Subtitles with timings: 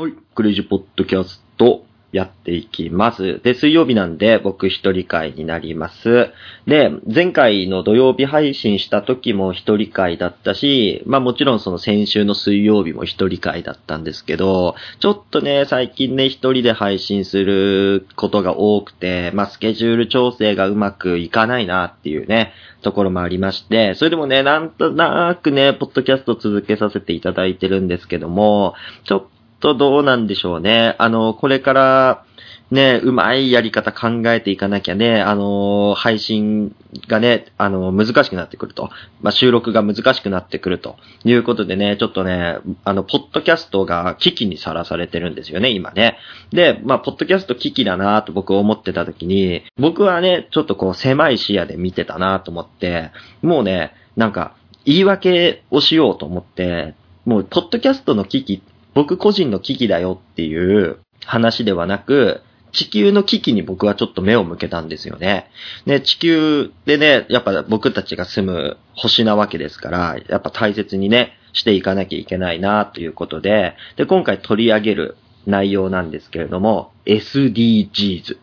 [0.00, 0.14] はい。
[0.34, 3.38] クレイジーポッドキャストやっていきます。
[3.42, 6.30] で、水曜日なんで僕一人会になります。
[6.66, 28.74] で、前回の土曜日配信した時も一人会だったし、まあもちろんその先週の水曜日も一人会だったんですけど、ちょっとね、最近ね、一人で配信することが多くて、まあスケジュール調整がうまくいかないなっていうね、ところもありまして、それでもね、なんとなくね、ポッドキャスト続けさせていただいてるんですけども、
[29.04, 29.24] ちょっ
[29.60, 30.96] とどうなんでしょうね。
[30.98, 32.24] あの、これから、
[32.70, 36.74] ね、うまいやり方考えていかなきゃね、あの、配信
[37.08, 38.90] がね、あの、難しくなってくると。
[39.20, 46.16] まあ、収録が難しくなってくるということでね、ちょっとね、あの、ポッドキャストが危機にさらされてるんですよね、今ね。
[46.52, 53.10] で、まあ、ポッドキャスト危機だなと僕思ってた時に、僕はね、ちょっとこう、狭い視野で見てたなと思って、
[53.42, 58.60] もうね、なんか、言い訳をしようと思って、もう、ポッドキャストの危機っ、
[58.94, 65.50] 僕個人の危機だよっていう話ではなく、地球の危機に僕はちょっと目を向けたんですよね。
[65.86, 78.38] で、地球でね、やっぱ僕たちが住む星なわけですから、やっぱ大切にね、していかなきゃいけないなということで、で、今回取り上げる内容なんですけれども、SDGs っ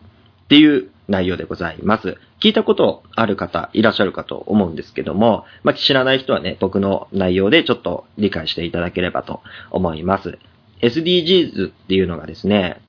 [0.49, 2.17] ていう内容でございます。
[2.39, 9.41] 聞いたことある方いらっしゃるかと思うんですけども、まあ、知らない人はね、僕の内容でちょっと理解していただければと
[9.71, 10.37] 思います。
[10.81, 12.81] SDGs っていうのがですね、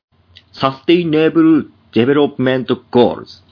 [0.53, 3.43] Sustainable Development Goals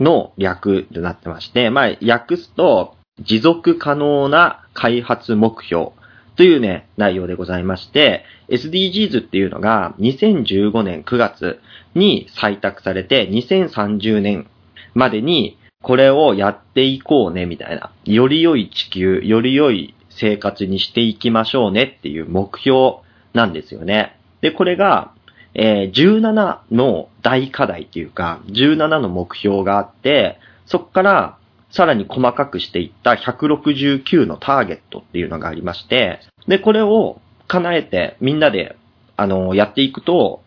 [0.00, 5.92] の略となってまして、まあ、訳すと、持続可能な開発目標
[6.36, 11.60] というね、内容でございまして、SDGs っていうのが2015年9月
[11.94, 14.46] に採択されて、2030年
[14.94, 17.90] までにこれをやっていこうね、みたいな。
[18.04, 22.96] より良い地球、より良い生活にしていきましょうねっていう目標
[23.32, 24.18] なんですよね。
[24.40, 25.12] で、これが、
[25.54, 31.38] えー17の大課題っていうか、17の目標があって、そこから
[31.70, 38.76] さらに細かくしていった169のターゲットっていうのがありまして、で、これを叶えてみんなで、
[39.16, 40.42] あの、やっていくと、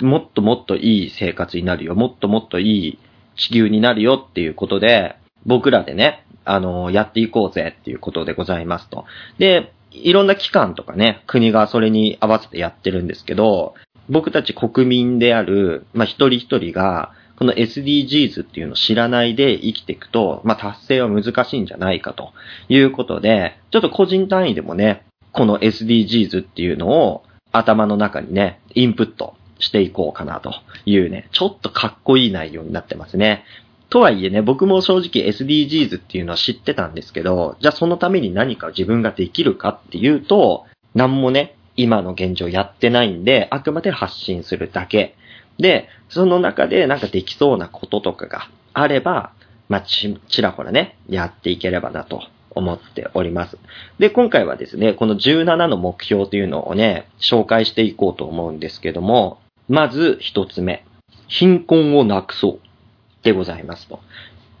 [0.00, 2.98] もっともっといい生活になるよ、もっともっといい
[3.36, 9.04] 地球になるよっていうことで、僕らでね、あの、やっていこうぜっていうことでございますと。
[9.38, 13.74] で、いろんな機関とかね、国がそれに合わせてやってるんですけど、
[14.08, 17.12] 僕たち国民である、まあ、一人一人が、
[17.42, 22.32] この SDGs っていうのを知らないで生きていくと、まあ、達成は難しいんじゃないかと
[22.68, 30.54] いうことで、ちょっと個人単位でもね、この SDGs っていうのを頭の中にね、インプットしていこうかなと
[30.86, 33.42] いうね、ちょっとかっこいい内容になってますね。
[33.90, 40.64] とはいえね、僕も正直 SDGs っていうのは知ってたんですけど、じゃあそのために何か自分ができるかっていうと、
[40.94, 45.16] なんもね、今の現状やってないんで、あくまで発信するだけ。
[45.62, 49.32] で、その中でなんかできそうなこととかがあれば、
[49.68, 53.56] まあ、ち、ちらほらね、やっていければなと思っております。
[53.98, 60.84] で、今回はですね、この17の目標というのをね、紹介していこうと思うんですけども、まず一つ目、
[61.28, 62.60] 貧困をなくそう
[63.22, 64.00] でございますと。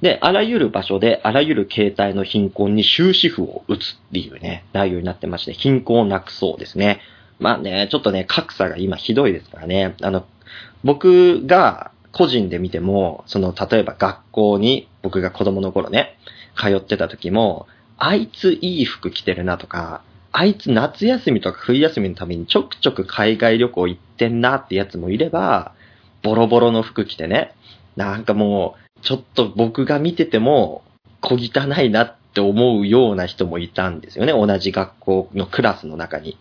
[0.02, 7.00] で、あらゆる場所で、あらゆる形態の貧困に終止符を打つっていうね、内容になってまして、貧困をなくそうですね。
[7.40, 9.96] まあね、ちょっとね、格差が今ひどいですからね。
[10.00, 10.24] あの、
[10.84, 16.16] 僕が個人で見ても、その、例えば学校に、僕が子供の頃ね、
[16.56, 17.66] 通ってた時も、
[17.98, 20.02] あいついい服着てるなとか、
[20.32, 25.72] あいつ夏休みとか冬休みのためにちょくちょく海外旅行行ってんなってやつもいれば、
[26.22, 27.54] ボロボロの服着てね、
[27.96, 30.82] なんかもう、ちょっと僕が見てても、
[31.20, 34.32] 小汚いなって思うような人もいたんですよね。
[34.32, 36.36] 同じ学校のクラスの中に。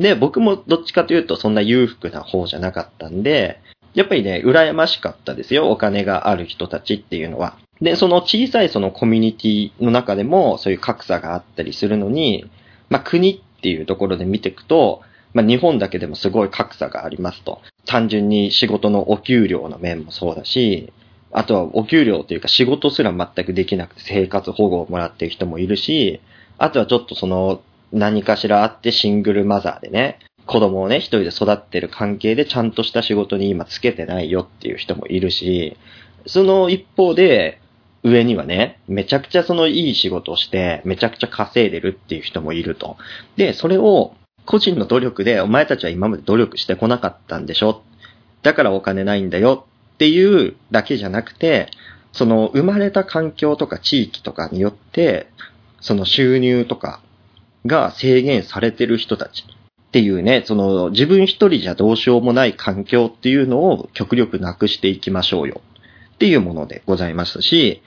[0.00, 3.60] で、僕もどっちかというとそんな裕福な方じゃなかったんで、
[3.92, 5.70] やっぱりね、羨ましかったですよ。
[5.70, 7.58] お金がある人たちっていうのは。
[7.82, 12.48] で、その小さいそのコミュニティの中でもそういう格差があったりするのに、
[12.88, 15.02] まあ国っていうところで見ていくと、
[15.34, 17.60] まあ日本だけでもすごい格差がありますと。
[17.84, 20.94] 単純に仕事のお給料の面もそうだし、
[21.30, 26.22] あとはお給料というか仕事すら全くできなくて生活保護をもらってる人もいるし、
[26.56, 27.60] あとはちょっとその
[27.92, 35.76] 何かしらあってシングルマザーでね、子供をね、一人で育ってる関係でちゃんとした仕事に今つけてないよっていう人もいるし、
[36.26, 37.60] その一方で、
[38.02, 42.96] 上にはね、めちゃくちゃそのいい仕事をして、めちゃくちゃ稼いでるっていう人もいると。
[43.36, 44.14] で、それを
[44.46, 47.82] 個人の努力で、お前たちは今まで努力してこなかったんでしょ？
[48.42, 51.68] だからお金ないんだよっていうだけじゃなくて、
[52.12, 55.28] その生まれた環境とか地域とかによって、
[55.82, 57.02] その収入とか
[57.66, 59.44] が制限されてる人たち
[59.90, 65.60] っていうね、その自分一人じゃどうしようもない環境っていうのを極力なくしていきましょうよ
[66.14, 67.82] っていうものでございますし、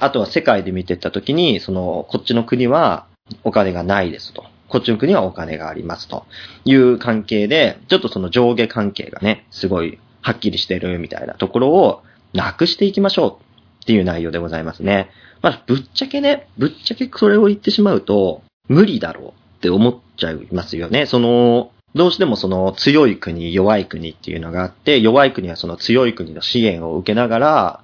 [0.00, 3.06] あとは世界で見てった時に、その、こっちの国は
[3.44, 4.44] お金がないですと。
[4.68, 6.24] こっちの国はお金がありますと
[6.64, 12.02] いう関係で、ちょっとその上下関係がね、すごいはっきりしてるみたいなところを
[12.32, 15.10] なくしていきましょうっていう内容でございますね。
[15.42, 18.42] まあ、ぶっちゃけね、ぶっちゃけそれを言ってしまうと、
[18.72, 21.06] 無理だろうって思っちゃいますよね。
[21.06, 27.80] その、どうしてもその強い国、弱い国っていうのがあって、弱い国はその強い国の支援を受けながら、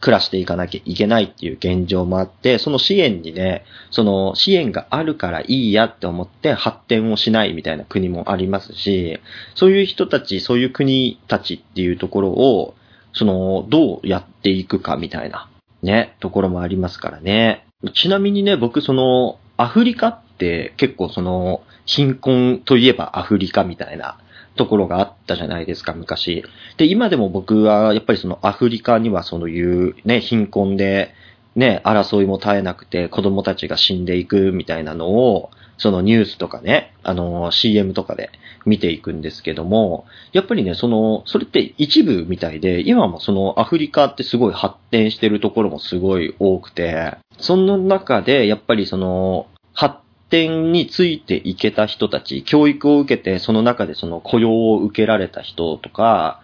[0.00, 9.18] 暮らしていかなきゃいけないっていう現状もあって、その支援にね、その支援があるからいいやって思って発展をしないみたいな国もありますし、
[9.56, 12.74] そういう人たち、そういう国たちっていうところを、
[13.12, 15.48] その、どうやっていくかみたいな、
[15.82, 17.64] ね、ところもありますからね。
[17.94, 24.18] ちなみにね、僕その、アフリカって結構その、貧困といえばアフリカみたいな
[24.56, 26.44] ところがあったじゃないですか、昔。
[26.76, 31.14] で、今でも僕はやっぱりそのアフリカにはそういうね、貧困で、
[31.56, 38.30] ね、争いも絶えなくて子供たちが死んでいくみたいなのを、そのニュースとかね、あの、CM とかで
[38.66, 49.96] 見ていくんですけども、やっぱりね、その、それって一部みたいで、今もそのアフリカってすごい発展してるところもすごい多くて、その中でやっぱりその、発
[50.30, 56.42] 展についていけた人たち、教育を受けてその中でその雇用を受けられた人とか、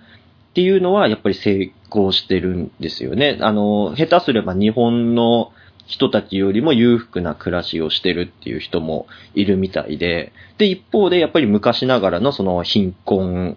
[0.51, 3.39] っていうのはやっぱり成功してるんですよね。
[3.41, 5.51] あの、下手すれば日本の
[5.87, 13.57] 人たちよりも裕福な暮らしをしてるっていう人もいるみたいで、で、一方でやっぱり昔ながらのその貧困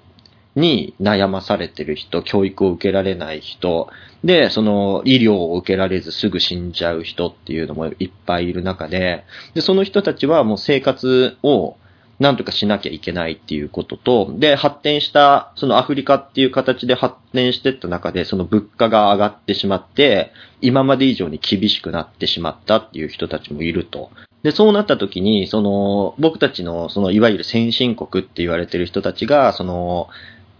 [0.55, 3.89] に悩まされてる人、教育を受けられない人、
[4.23, 11.77] で、その医療を受けられずすぐ死んじゃう人っていうのもいっぱいいる中で、で、その人たちはもう生活を
[12.19, 20.31] なんとかしなきゃいけないっていうことと、で、発展した、そのアフリカっていう形で発展してった中で、その物価が上がってしまって、
[20.61, 24.09] 今まで以上に厳しくなってしまったっていう人たちもいると。
[24.41, 30.09] で、そうなった時に、その、僕たちの、その、いわゆる先進国って言われてる人たちが、その、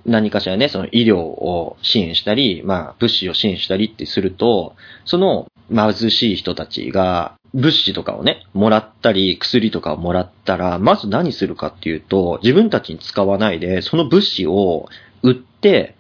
[0.06, 4.76] 何かしらね、その医療を支援したり、まあ、物資を支援したりってすると、
[5.06, 14.90] その貧しい人たちが、物資とかをね、もらったり、薬とかをもらったら、まず何するかっていうと、自分たちに使わないで、その物資を
[15.24, 15.96] 売って、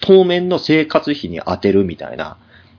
[0.00, 2.36] 当面の生活費に充てるみたいな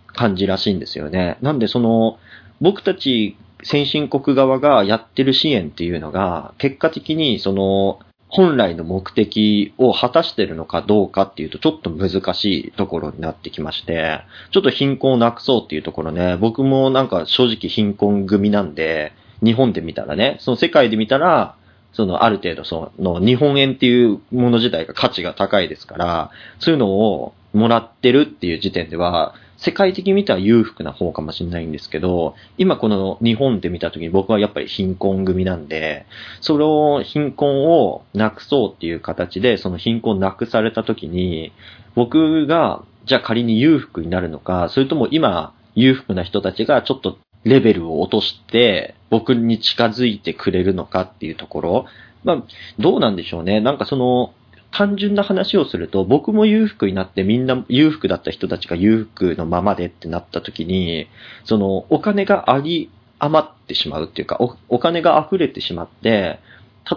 [0.08, 1.38] 感じらしいんですよね。
[1.42, 2.18] なんでその、
[2.60, 8.00] 僕たち先進国側がやってる支援っていうのが、結果的にその、
[8.32, 19.12] 本来の目的を果たしてるのかどうかっていうとちょっと難しいところになってきまして、ちょっと貧困をなくそうっていうところね、僕もなんか正直貧困組なんで、
[19.44, 21.56] 日本で見たらね、その世界で見たら、
[21.92, 36.08] そのある程度その日本円っていうもの自体が価値が高いですから、そういうのをもらってるっていう時点では、世界的に見たら裕福な方かもしれないんですけど、今この日本で見た時に僕はやっぱり貧困組なんで、
[36.42, 41.54] それを貧困をなくそうっていう形で、その貧困をなくされた時に、
[41.94, 51.86] 僕が、じゃあ仮に裕福になるのか、それとも今、裕福な人たちがちょっとレベルを落として、僕に近づいてくれるのかっていうところ、
[52.24, 52.44] まあ、
[52.80, 53.62] どうなんでしょうね。
[53.62, 54.34] なんかその、
[54.72, 61.08] 単純な話をすると、僕も裕福になってみんな裕福だった人たちが裕福のままでってなった時に、
[61.44, 66.40] そのお金があり余ってしまうっていうかお、お金が溢れてしまって、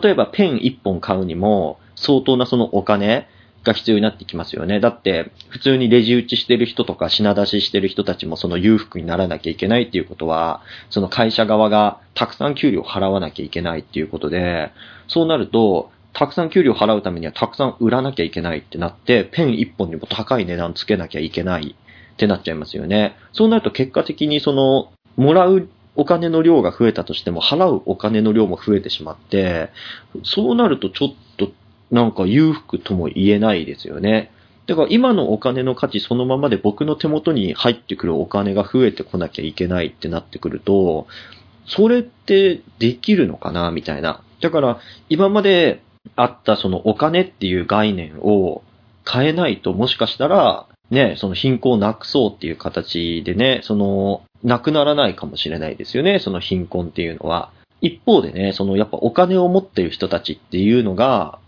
[0.03, 3.29] 例えばペン1本買うにも相当なそのお金
[3.65, 4.79] が必要になってきますよね。
[4.79, 14.71] だって、普通にレジ打ちしてる人とか品出ししてる人たちもその裕福にならなきゃいけないっていうことは、その会社側がたくさん給料払わなきゃいけないっていうことで、
[15.09, 21.77] そうなると、たくさん給料払うためにはたくさん売らなきゃいけないってなって、ペン1本にも高い値段つけなきゃいけない
[22.15, 23.17] ってなっちゃいますよね。
[23.33, 29.71] そうなると結果的にその、もらうお金の量が増えたとしても、払うお金の量も増えてしまって、
[30.23, 31.53] そうなるとちょっと
[31.91, 34.31] なんか裕福とも言えないですよね。
[34.67, 41.07] だから今のお金の価値そのままで僕の手元に入ってくるお金が増えてこなきゃいけないってなってくると、
[41.67, 44.23] それってできるのかなみたいな。
[44.41, 44.79] だから
[45.09, 45.83] 今まで
[46.17, 48.63] あったそのお金っていう概念を
[49.11, 57.51] 変えないともしかしたら、ね、その貧困をなくそうっていう形でね、その、なくならないかもしれないですよね、その貧困っていうのは。
[57.81, 61.39] 一方でね、そのやっぱお金を持ってる人たちっていうのが、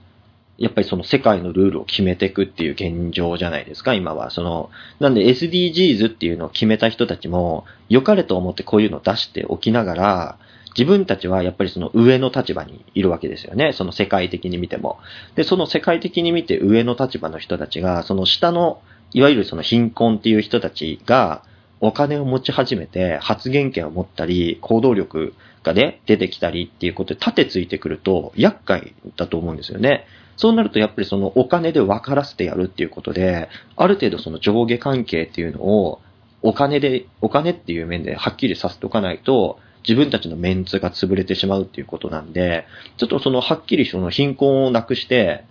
[0.59, 4.31] やっぱりその世界のルールを決めていくっていう現状じゃないですか、今は。
[4.31, 4.71] その、
[5.01, 10.39] なんで SDGs っていうのを決めた人たちも、良かれと思ってこういうのを出しておきながら、
[10.77, 13.73] 自分たちはやっぱりその上の立場にいるわけですよね。
[13.73, 14.99] その世界的に見ても。
[15.35, 21.43] で、その世界的に見て上の立場の人たちが、その下の、いわゆるその貧困っていう人たちが、
[21.81, 30.07] お金を持ち始めて発言権を持ったり、行動力がね、出てきたりっていうことで盾ついてくると厄介だと思うんですよね。
[30.37, 36.01] そうなるとやっぱりそのお金で分からせてやるっていうことで、ある程度その上下関係っていうのを
[36.43, 42.67] お金で、お金っていう面ではっきりさせておかないと、自分たちのメンツが潰れてしまうっていうことなんで、
[42.97, 45.45] ちょっとそのはっきりその貧困をなくして、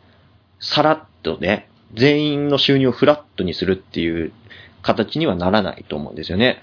[0.60, 4.34] さらっとね、全員の収入をフラットにするっていう
[4.82, 6.62] 形にはならないと思うんですよね。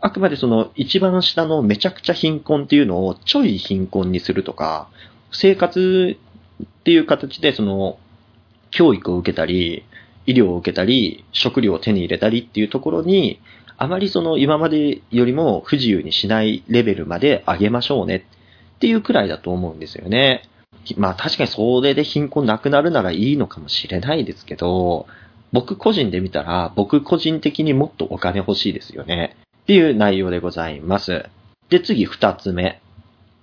[0.00, 4.88] あくまでその一番下のめちゃくちゃ貧困っていうのをちょい貧困にするとか、
[5.30, 6.18] 生活
[6.62, 7.98] っていう形でその
[8.72, 9.84] 教育を受けたり、
[10.26, 13.40] 医療を受けたり、食料を手に入れたりっていうところに、
[13.82, 18.24] あまりその今までよりも不自由にしないレベルまで上げましょうね
[18.76, 20.48] っていうくらいだと思うんですよね。
[20.96, 25.08] まあ確かにそれで貧困なくなるならいいのかもしれないですけど、
[25.50, 29.36] 僕個人で見たら僕個人的にもっとお金欲しいですよね。
[29.62, 31.24] っていう内容でございます。
[31.68, 32.80] で、次二つ目。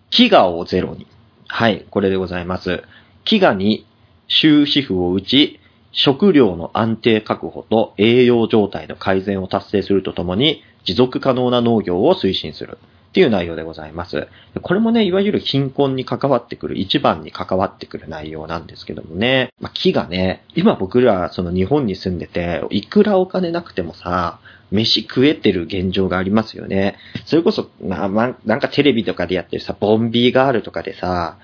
[0.10, 1.06] 飢餓をゼロに。
[1.50, 2.82] はい、これでございます。
[3.26, 3.86] 飢餓に
[4.30, 5.59] 終止符を打ち、
[5.92, 12.78] 食料の安定確保と栄養状態の改善を達成するとともに、持続可能な農業を推進する。
[13.10, 14.28] っていう内容でございます。
[14.62, 19.52] これもね、いわゆる貧困に関わってくる、一番に関わってくる内容なんですけどもね。
[19.60, 26.98] まあ、木がね、今僕らその日本に住んでて、いくらお金なくてもさ、飯食えてる現状がありますよね。
[27.26, 31.40] それこそ、まあ、まあ、なんかテレビとかでやってるさ、ボンビーガールとかでさ、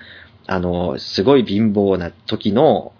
[0.46, 2.92] あの、すごい貧乏な時の、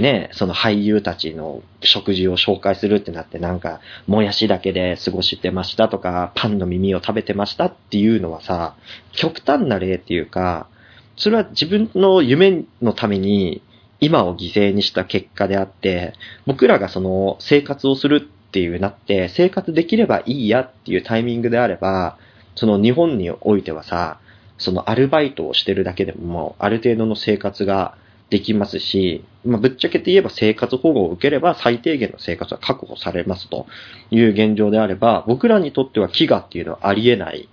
[0.00, 8.74] ね、その俳優たちの食事を紹介するってなってなんか、もやしだけで過ごしてましたとか、パンの耳を食べてましたっていうのはさ、
[9.12, 10.68] 極端な例っていうか、
[11.16, 13.62] それは自分の夢のために
[14.00, 16.14] 今を犠牲にした結果であって、
[16.46, 22.16] 僕らがその生活をするっていうなって、生活できればいいやっていうタイミングであれば、
[22.54, 24.18] その日本においてはさ、
[24.58, 27.96] そのアルバイトをしてるだけでもある程度の生活が
[28.30, 33.66] できますし、まあ、ぶっちゃけて言えば生活保護を受ければ最低限の生活は確保されますと
[34.10, 37.48] いう現状であれば、僕らにとっては飢餓っていうのはありえない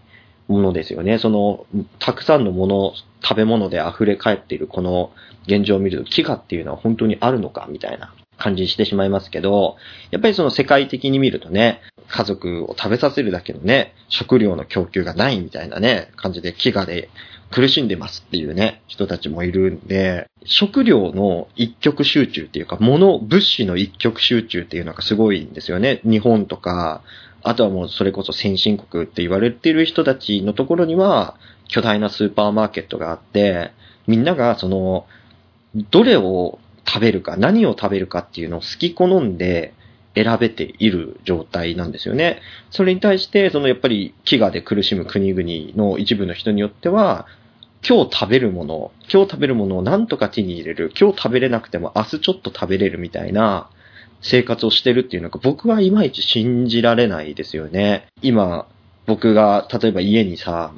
[0.48, 1.18] ものですよね。
[1.18, 1.66] その、
[2.00, 2.94] たくさんのもの、
[3.24, 5.12] 食べ物で溢れ返っているこの
[5.48, 9.76] 現状を見ると飢餓っていうのは本当にあるのかみたいな感じにしてしまいますけど、
[10.12, 17.10] やっぱりその世界的に見るとね、家族を食べさせるだけのね、食料の供給がないみたいなね、感じで飢餓で
[17.52, 26.02] 苦しんでますっていうね、人たちもいるんで、食料の一極集中っていうか、物、物資の一極集中っていうのがすごいんですよね。
[26.04, 27.02] 日本とか、
[27.44, 31.36] あとはもうそれこそ先進国って言われてる人たちのところには、
[31.68, 33.72] 巨大なスーパーマーケットがあって、
[34.08, 35.06] みんながその、
[35.92, 39.74] どれを食べるか、何を食べるかっていうのを好き好んで
[40.24, 42.42] 選べている状態なんですよね。
[42.72, 47.28] それに対して、そのやっぱり飢餓で苦しむ国々の一部の人によっては、
[47.88, 53.70] 今日食べるもの、今日食べるものをなんとか手に入れる、今日食べれなくても明日ちょっと食べれるみたいな
[54.22, 58.08] 生活をしてるっていうのが僕はいまいち信じられないですよね。
[58.22, 58.68] 今、
[59.06, 60.74] 僕が例えば家にさ、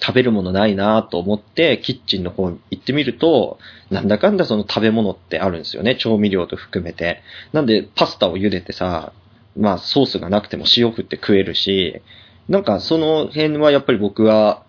[0.00, 3.58] 食べるものないなと思ってキッチンの方に行ってみると、
[3.90, 5.96] なんだかんだその食べ物ってあるんですよね。
[5.96, 7.22] 調味料と含めて。
[7.52, 9.12] なんでパスタを茹でてさ、
[9.56, 12.00] まあソースがなくても塩振って食えるし、
[12.48, 14.64] なんかその辺はやっぱり僕は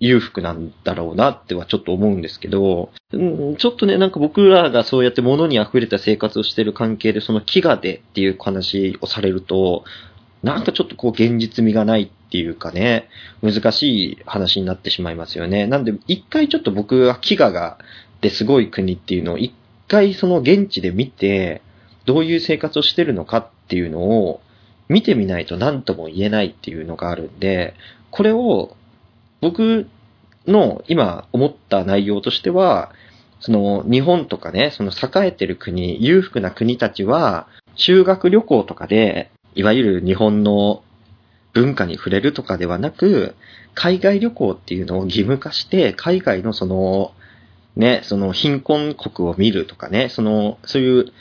[0.00, 3.18] 裕福なんだろうなってはちょっと思うんですけど、う
[3.52, 9.84] ん、ちょっとね、なんか僕らがそうやって物に溢れた生活をしてる関係で、その飢餓でっていう話をされると、
[10.42, 13.08] なんかちょっとこう現実味がないっていうかね、
[13.42, 15.66] 難しい話になってしまいますよね。
[15.66, 17.78] なんで、一回ちょっと僕は飢餓が、
[18.20, 19.54] ですごい国っていうのを一
[19.88, 21.62] 回その現地で見て、
[22.04, 24.40] どういう生活をしてるのかっていうのを
[24.88, 27.74] 見てみないと何とも言えないっていうのがあるんで、
[28.10, 28.76] これを
[29.40, 29.88] 僕
[30.46, 32.92] の今思った内容としては、
[33.40, 40.82] その日本とかね、その栄えてる国、裕福な国たちは、修学旅行とかで、いわゆる日本の
[41.52, 43.34] 文化に触れるとかではなく、
[43.74, 47.12] 海外旅行っていうのを義務化して、海外のその、
[47.76, 51.12] ね、その貧困国を見るとかね、その、そういう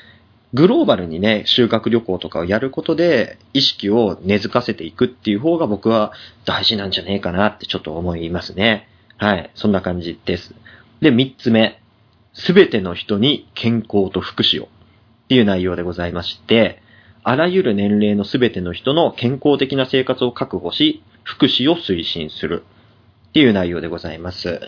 [0.53, 6.11] グローバルにね、修学旅行とかをやることで、意識を根付かせていくっていう方が僕は
[6.45, 8.87] 大事なんじゃねえかなってちょっと思いますね。
[9.17, 9.51] はい。
[9.53, 10.55] そんな感じです。
[11.01, 11.79] で、三つ目。
[12.33, 14.65] すべての人に健康と福祉を。
[14.65, 14.69] っ
[15.29, 16.81] ていう内容でございまして、
[17.23, 22.63] あらゆる年齢のすべての人の健康的な生活を確保し、福祉を推進する。
[23.29, 24.59] っていう内容でございます。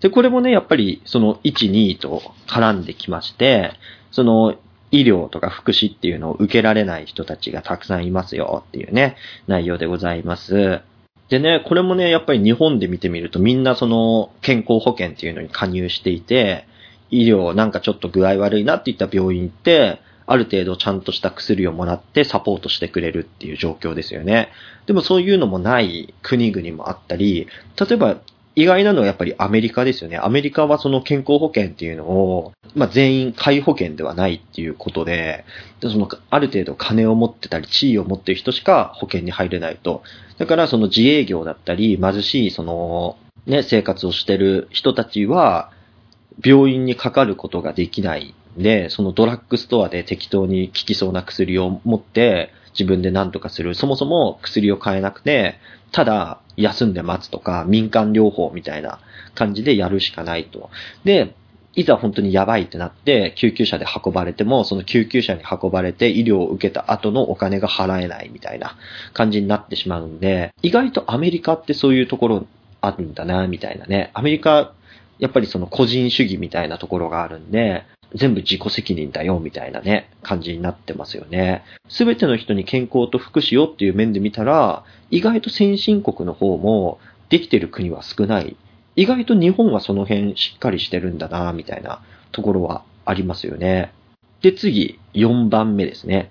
[0.00, 3.72] で、これもね、やっぱりその1、2と絡んできまして、
[4.10, 4.56] その
[4.90, 10.80] 医療とか福祉っていうのを受けられない人たちがたくさんいますよっていうね、内容でございます。
[11.28, 16.66] でね、これもね、やっぱり日本で見てみるとみんなその健康保険っていうのに加入していて、
[17.10, 24.50] 医療なんかちょっと具合悪いなって言った病院って、ある程度ちゃんとした薬をもらってサポートしてくれるっていう状況ですよね。
[24.86, 28.16] でもそういうのもない国々もあったり、例えば
[28.56, 30.16] 意外なのはやっぱりアメリカですよね。
[30.16, 35.44] アメリカはその健康保険っていうのを、まあ、全員皆保険ではないっていうことで、
[35.80, 40.02] でそのある程度金を持ってたり地位を持ってる人しか保険に入れないと。
[40.38, 43.16] だからその自営業だったり貧しいその
[43.46, 45.70] ね、生活をしてる人たちは
[46.42, 53.74] 病院にかかることができないで、そのドラッグストアで適当に効きそうな薬を持って自分で何とかする。
[53.74, 55.56] そもそも薬を買えなくて、
[55.92, 59.00] ただ休んで待つとか民間療法みたいな
[59.34, 60.70] 感じでやるしかないと。
[61.04, 61.34] で、
[61.76, 68.76] いざ本当にやばいってなって、救急車で運ばれても、その救急車に運ばれて医療を受けた後のお金が払えないみたいな
[69.12, 72.46] 感じになってしまうんで、意外とアメリカってそういうところ
[72.80, 74.10] あるんだな、みたいなね。
[74.14, 74.72] アメリカ、
[75.24, 81.64] やっぱりその個人主義みたいなところがあるんで、全部自己責任だよ、みたいなね、感じになってますよね。
[81.88, 86.98] すべての人に健康と福祉をっていう面で見たら、意外と先進国の方も
[87.30, 88.54] できてる国は少ない。
[88.96, 93.94] 意外と日本はその辺しっかりしてるんだな、みたいなところはありますよね。
[94.42, 96.30] で、次、4番目ですね。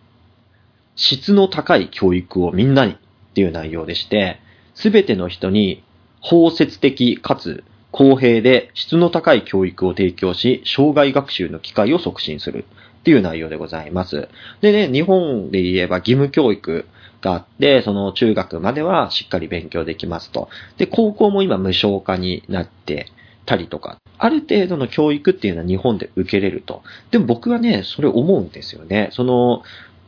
[0.95, 2.95] 質の高い教育をみんなにっ
[3.33, 4.39] ていう内容でして、
[4.75, 5.81] すべての人に
[6.21, 12.65] 包摂的かつ公平で質の高い教育を提供し、障害学習の機会を促進する
[13.01, 14.27] っていう内容でございます。
[14.61, 16.87] でね、日本で言えば義務教育
[17.21, 20.49] があって、その中学まではしっかり勉強できますと。
[20.77, 23.11] で、高校も今無償化になって
[23.45, 26.81] たりとか、ある程度の教育っていうのは日本で受けれると。
[27.11, 29.09] でも僕はね、それ思うんですよね。
[29.11, 29.61] その、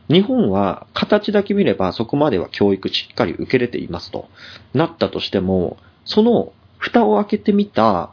[0.08, 4.28] 日本は形だけ見ればそこまでは教育しっかり受けれていますと
[4.74, 8.10] なったとしても、その蓋を開けてみた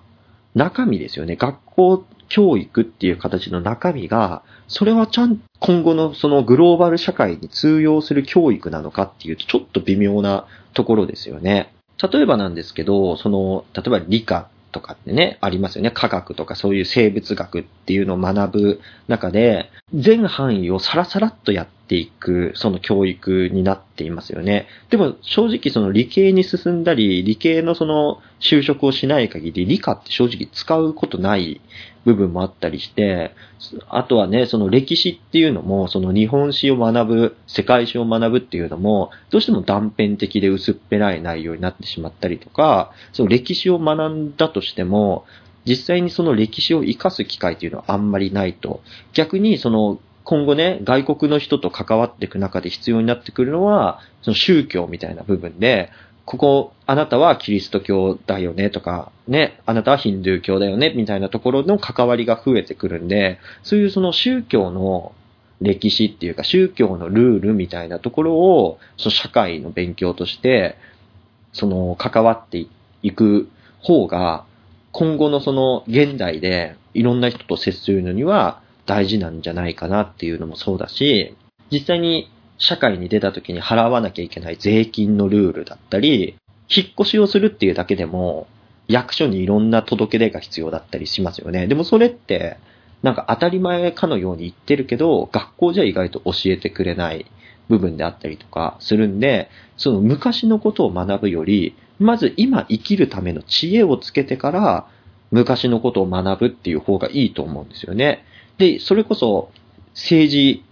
[0.56, 1.36] 中身ですよね。
[1.36, 11.74] 学校教育っていう形の中身が、それはちゃん、今後のそのグローバル社会に通用する教育なのかっていうと、ちょっと微妙なところですよね。
[12.12, 15.92] 例えばなんですけど、その、例えば理科とかってね、ありますよね。
[15.92, 24.68] 科学とかそういう生物学っていうのを学ぶ中で、全範囲をサラサラっとやっていく、その教育になっていますよね。
[24.90, 31.62] でも正直その理系に進んだり、理系のその就職をしない限り、理科って正直使うことない
[32.06, 33.34] 部分もあったりして、
[33.90, 45.26] あとはね、その歴史っていうのも、その日本史を学ぶ、世界史を学ぶっていうのも、どうしても断片的で薄っぺらい内容になってしまったりとか、その歴史を学んだとしても、
[45.66, 48.82] 実際にその歴史を活かす機会っていうのはあんまりないと。
[49.14, 55.90] 逆にその今後ね、外国の人と関わっていく中で必要になってくるのは、その宗教みたいな部分で、
[56.26, 65.14] ここ、あなたはキリスト教だよねとか、ね、あなたはヒンドゥー教だよねみたいなところの関わりが増えてくるんで、そういうその宗教の
[65.62, 70.78] 歴史っていうか宗教のルールみたいなところを、その社会の勉強として、
[71.52, 72.66] その関わって
[73.02, 73.50] いく
[73.82, 74.46] 方が、
[74.92, 81.36] 今後のその現代でいろんな人と接するのには大事なんじゃないかなっていうのもそうだし、
[81.72, 86.36] 実際に社会に出た時に払わなきゃいけない税金のルールだったり、
[86.70, 88.48] 引っ越しをするっていうだけでも、
[88.88, 91.68] 役所にいろんな届け出が必要だったりしますよね。
[91.68, 92.58] でもそれって、
[93.02, 97.26] なんか当たり前かのように言ってるけど、学校じゃ意外と教えてくれない
[97.70, 104.88] 部分であったりとかするんで、その昔のことを学ぶより、まず今生きるための知恵をつけてから、
[105.32, 108.24] 昔のことを学ぶっていう方がいいと思うんですよね。
[108.58, 109.52] で、それこそ
[109.94, 110.64] 政治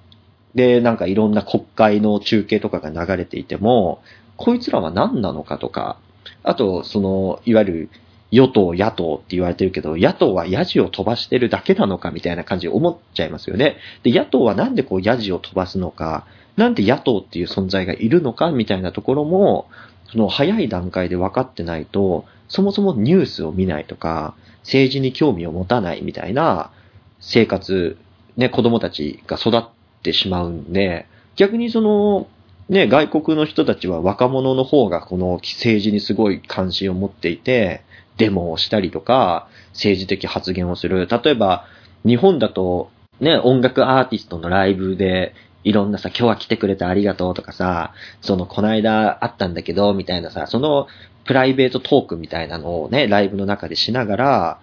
[0.55, 4.01] でなんかいろんな国会の中継とかが流れていても、
[4.37, 5.97] こいつらは何なのかとか、
[6.43, 7.89] あと、その、いわゆる
[8.31, 13.77] 与党、野党って言われてるけど、野党はヤジを飛ばしてるだけなのかみたいな感じで思っちゃいますよね。
[14.03, 19.67] で、野党はなんでこうヤジを飛ばすのか、なんで野党っていう存在がいるのかみたいなところも、
[20.11, 24.33] その早い段階で分かってないと、そもそもニュースを見ないとか、
[24.63, 26.71] 政治に興味を持たないみたいな
[27.19, 27.97] 生活、
[28.37, 32.27] ね、子供たちが育っててしまうんで、逆にその、
[32.69, 37.83] ね、外国の人たちは若者の方がこの政治にすごい関心を持っていて、
[38.17, 41.07] デモをしたりとか、政治的発言をする。
[41.07, 41.65] 例えば、
[42.05, 45.33] 日本だと、ね、音楽アーティストのライブで、
[45.63, 50.87] いろんなさ、今日は来てくれてありがとうとかさ、その、この間あったんだけど、みたいなさ、その、
[51.25, 54.59] プライベートトークみたいなのをね、ライブの中でしながら、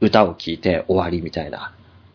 [0.00, 1.72] 歌を聴いて終わりみたいな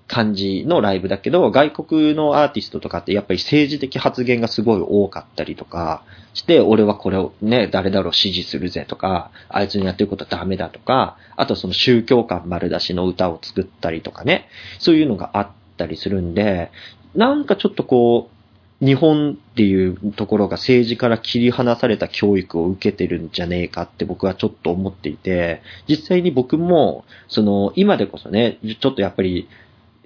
[0.10, 16.72] 感じのライブだけど、外国のアーティストとかってやっぱり政治的発言がすごい多かったりとかして、俺はこれをね、誰だろう支持するぜとか、あいつにやってることはダメだとか、あとその宗教感丸出しの歌を作ったりとかね、そういうのがあったりするんで、
[17.14, 18.40] なんかちょっとこう、
[18.86, 29.48] 日本っていうところが政治から切り離された教育を受けてるんじゃねえかって僕はちょっと思っていて、実際に僕も、その、今でこそね、ちょっとやっぱり、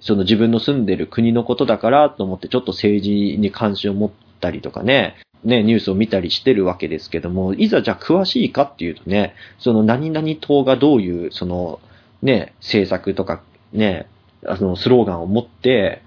[0.04, 11.80] その自分の住んでる国のことだからと思ってちょっと政治に関心を持ったりとかね、ね、ニュースを見たりしてるわけですけども、いざじゃあ詳しいかっていうとね、その何々党がどういう、その、
[12.22, 14.06] ね、政策とか、ね、
[14.46, 16.02] あの、スローガンを持って、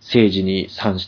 [0.00, 0.98] 政治に参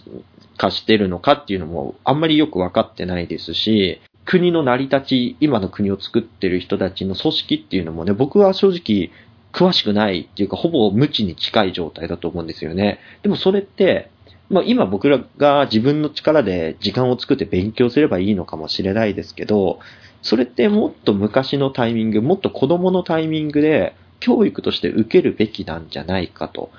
[0.57, 9.11] 加してるのかっていうのもあんまりよくわかってないですし、国の成り立ち、今の国を作ってる人たちの組織っていうのもね、僕は正直
[9.57, 13.01] 詳しくないっていうか、ほぼ無知に近い状態だと思うんですよね。
[13.23, 14.11] でもそれって、
[14.51, 19.81] まあ今僕らが自分の力で時間を作って勉強すればいいのかもしれないですけど、
[20.21, 26.71] それってもっと昔のタイミング、もっと子供のタイミングで教育として受けるべきなんじゃないかと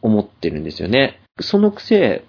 [0.00, 1.20] 思ってるんですよね。
[1.40, 2.24] そのくせ、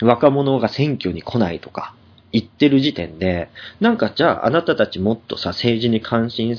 [0.00, 1.92] 若者が選挙に来ないとか
[2.30, 3.48] 言ってる時点で、
[3.80, 6.54] なんかじゃああなたたちもっとさ、政治に関心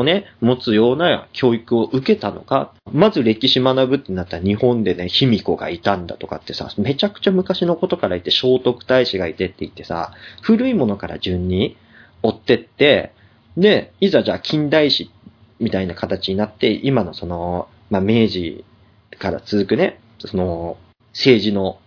[0.00, 2.72] をね、持つような教育を受けたのか。
[2.92, 11.76] まず歴史学ぶってなったら日本でね、卑弥呼がいたんだとかってさ、めちゃくちゃ昔のことから言って聖徳太子がいてって言ってさ、古いものから順に
[12.22, 13.12] 追ってって、
[13.56, 15.10] で、いざじゃあ近代史
[15.58, 18.64] みたいな形になって、今のその、まあ、明治
[19.18, 20.76] から続くね、その、
[21.12, 21.78] 政治の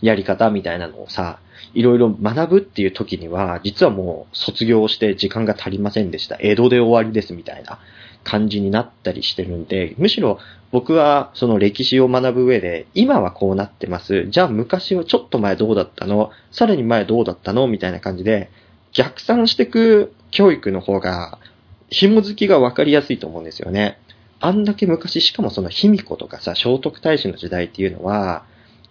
[0.00, 1.38] やり方みたいなのをさ、
[1.74, 6.36] いろいろ学ぶっていう時には、実はもう卒業して時間が足りませんでした。
[6.40, 7.78] 江戸で終わりですみたいな
[8.24, 10.38] 感じになったりしてるんで、むしろ
[10.70, 14.26] 僕はその歴史を学ぶ上で、今はこうなってます。
[14.28, 16.30] じゃあ昔はちょっと前どうだったの？
[16.50, 17.66] さらに前どうだったの？
[17.66, 18.50] みたいな感じで、
[18.92, 21.38] 逆算していく教育の方が、
[21.90, 23.98] 紐づきがわかりやすいと思うんですよね。
[24.40, 28.44] あんだけ昔、しかもその卑弥呼とかさ、聖徳太子の時代っていうのは、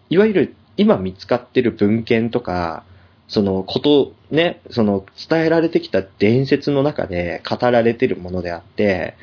[0.09, 2.83] いわゆる今見つかってる文献とか、
[3.27, 9.15] そのこと、ね、その伝えられてきた伝説の中で語られてるものであって、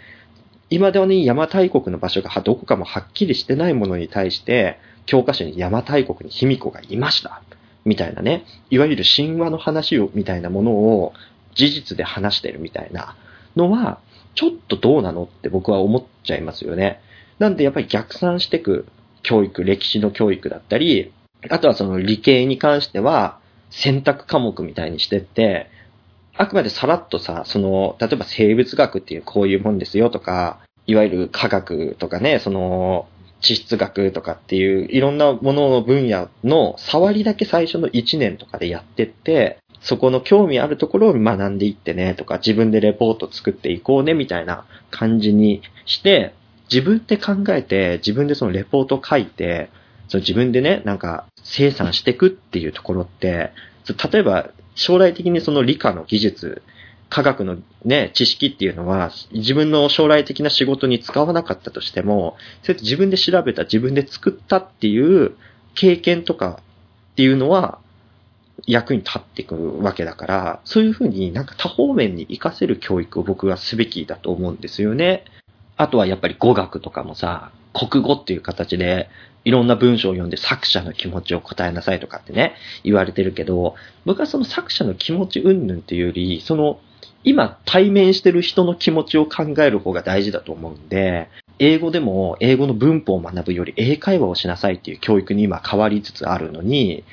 [0.71, 7.43] 今ではね、邪馬台国の場所がどこかもはっきりしてないものに対して、教科書に邪馬台国に卑弥呼がいました。
[7.85, 11.13] みたいなね、いわゆる神話の話を、みたいなものを
[11.57, 13.17] 事実で話してるみたいな
[13.57, 13.99] のは、
[14.37, 17.01] ちょっとどうなのって僕は思っちゃいますよね。
[17.41, 18.87] なんでやっぱり逆算していく
[19.23, 21.13] 教育、歴史の教育だったり、
[21.49, 23.39] あとはその理系に関しては
[23.71, 25.71] 選択科目みたいにしてって、
[26.37, 33.09] あくまでさらっとさ、その、例えば生物学っていうこういうもんですよとか、いわゆる科学とかね、その、
[33.41, 46.35] 地質学とかっていういろんなものの分野の触りだけ最初の1年とかでやってって、そこの興味あるところを学んでいってねとか、自分でレポート作っていこうねみたいな感じにして、
[46.71, 49.71] 自分で考えて、自分でそのレポート書いて、
[50.09, 53.53] その自分でね、なんか生産していくっていうところって、
[54.13, 56.63] 例えば将来的にその理科の技術、
[57.11, 65.35] 科学のね、知識っていうのは、自分の将来的な仕事に使わなかったとしても、そうやって自分で調べた、自分で作ったっていう
[65.75, 66.61] 経験とか
[67.13, 67.79] っていうのは、
[68.67, 75.25] 役に立っていくわけだから、そういうふうになんか多方面に活かせる教育を僕はすべきだと思うんですよね。
[75.77, 79.09] あとはやっぱり語学とかもさ、国語っていう形で
[79.45, 86.81] いろんな文章を読んで作者の気持ちを答えなさいとかってね、言われてるけど、僕はその作者の気持ち云々っていうより、その、
[87.25, 97.05] 今対面してる人の気持ちを考える方が大事だと思うんで、英語でも英語の文法を学ぶより英会話をしなさいっていう教育に今変わりつつあるのに、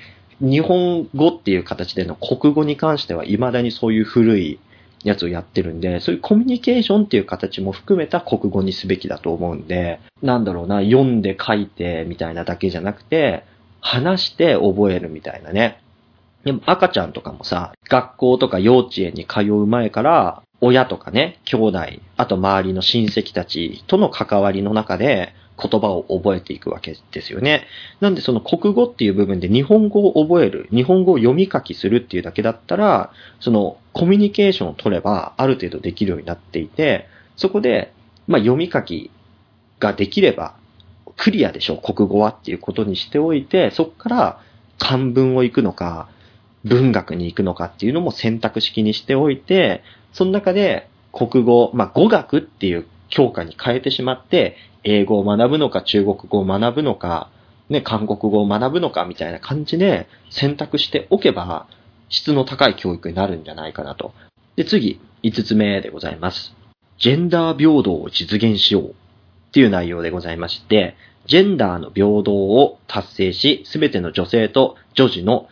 [0.42, 4.60] 日本語っていう形での国語に関しては未だにそういう古い
[5.04, 13.44] やつをやってるんで、そういうコミュニケーションっていう形も含めた国語にすべきだと思うんで、なんだろうな、読んで書いてみたいなだけじゃなくて、
[13.82, 15.80] 話して覚えるみたいなね。
[16.44, 21.80] でも赤ちゃんとかもさ、学校とか幼稚園に通う前から、親とかね、兄弟、
[22.18, 27.66] あと周りの親戚たちとの関わりの中で、言葉を覚えていくわけですよね。
[28.02, 37.94] なんでその国語っていう部分で日本語を覚える、日本語を読み書きするっていうだけだったら、そのコミュニケーションを取ればある程度できるようになっていて、そこで、
[38.28, 39.12] まあ読み書き
[39.80, 40.56] ができれば、
[41.18, 44.42] クリアでしょ、国語はっていうことにしておいて、そこから
[44.78, 46.10] 漢文を行くのか、
[46.66, 57.30] 文学に行くのかっていうのも選択式にしておいて、その中で国語、まあ語学っていう教科に変えてしまって、英語を学ぶのか、中国語を学ぶのか、
[57.70, 61.68] ね、韓国語を学ぶのかみたいな感じで選択しておけば、
[62.10, 64.14] 質の高い教育になるんじゃないかなと。
[64.56, 66.54] で、次、5つ目でございます。
[67.00, 68.94] ジェンダー平等を実現しようっ
[69.52, 75.50] ていう内容でございまして、ジェンダーの平等を達成し、すべての女性と女児の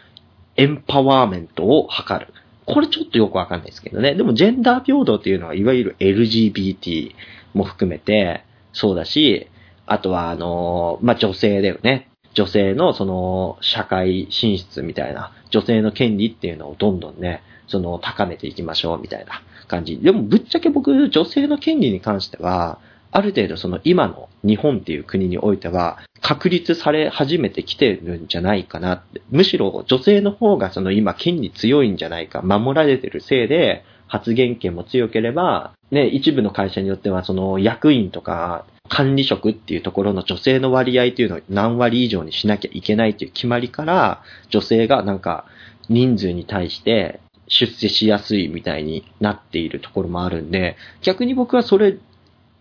[0.56, 2.28] エンパワーメントを図る。
[2.66, 4.14] これちょっとよくわかんないですけどね。
[4.14, 7.14] でもジェンダー平等っていうのは、いわゆる LGBT
[7.54, 9.48] も含めて、そうだし、
[9.86, 12.10] あとは、あのまあ、女性だよね。
[12.34, 19.98] 女性のその社会進出みたいな、女性の権利っていうのをどんどんね、その高めていきましょうみたいな感じ。
[19.98, 22.80] でもぶっちゃけ僕、女性の権利に関しては、
[23.12, 29.22] ある程度その今の日本っていう国においては確立され始めてきてるんじゃないかなって。
[29.30, 44.22] むしろ女性の方がその今権利強いんじゃないか、守られてるせいで発言権も強ければ、ね、一部の会社によってはその役員とか管理職っていうところの女性の割合っていうのを何割以上にしなきゃいけないっていう決まりから、
[44.52, 45.46] 女性がなんか
[45.90, 51.98] 人数に対して出世しやすいみたいになっているところもあるんで、逆に僕はそれ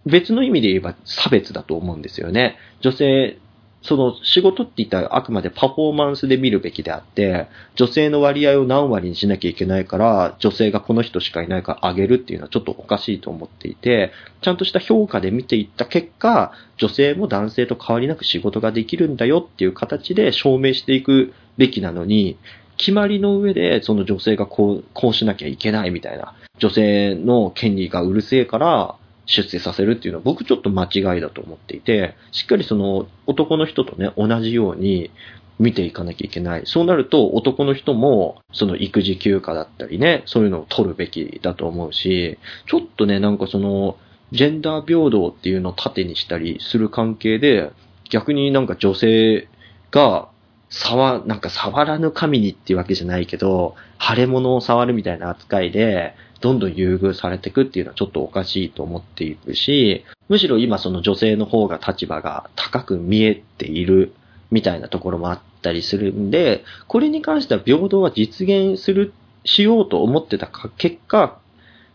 [0.06, 2.56] 別の意味で言えば差別だと思うんですよね。
[2.80, 3.36] 女性
[3.82, 22.38] その仕事って言ったらあくまでパフォーマンスで見るべきであって、女性の割合を何割にしなきゃいけないから、女性がこの人しかいないから上げるっていうのはちょっとおかしいと思っていて、ちゃんとした評価で見ていった結果、女性も男性と変わりなく仕事ができるんだよっていう形で証明していくべきなのに、
[22.76, 35.11] 決まりの上でその女性がこう、こうしなきゃいけないみたいな、女性の権利がうるせえから、出世させるっていうのは僕ちょっと間違いだと思っていて、しっかりその男の人とね、同じように
[35.58, 36.62] 見ていかなきゃいけない。
[36.64, 43.96] そうなると男の人もその育児休暇だったりね、そういうのを取るべきだと思うし、ちょっとね、なんかその、
[44.32, 47.70] ジェンダー平等っていうのを盾にしたりする関係で、
[48.11, 49.48] 逆になんか女性
[49.90, 50.28] が
[50.70, 64.12] 触、なんか触らぬ神にっていうわけじゃないけど、腫れ物を触るみたいな扱いで、どんどん優遇されていくっていうのはちょっとおかしいと思っているし、むしろ今その女性の方が立場が高く見えている
[64.50, 71.38] みたいなところもあったりするんで、これに関しては平等は実現する、しようと思ってた結果、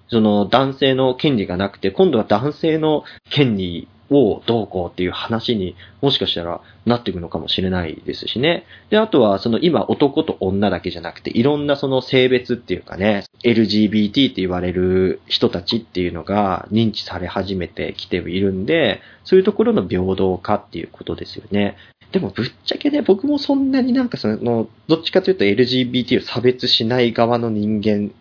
[0.09, 8.65] その男性の権利がなくて、今度は男性の権利をどうこうっていう話にもしかしたらなっていくのかもしれないですしね。
[8.89, 21.75] で、あとはその今男と女だけじゃなくていろんなその性別っていうかね、LGBT って言われる人たちっていうのが認知され始めてきているんで、そういうところの平等化っていうことですよね。
[22.11, 28.11] でもぶっちゃけね、僕もそんなになんかその、どっちかというと LGBT を差別しない側の人間